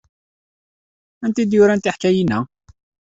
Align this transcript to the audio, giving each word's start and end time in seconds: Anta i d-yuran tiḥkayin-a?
Anta 1.25 1.39
i 1.43 1.45
d-yuran 1.45 1.79
tiḥkayin-a? 1.83 2.39